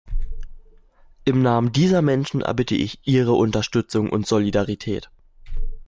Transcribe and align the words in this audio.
Im 1.25 1.43
Namen 1.43 1.73
dieser 1.73 2.01
Menschen 2.01 2.41
erbitte 2.41 2.73
ich 2.73 2.97
Ihre 3.05 3.33
Unterstützung 3.33 4.09
und 4.09 4.25
Solidarität. 4.25 5.11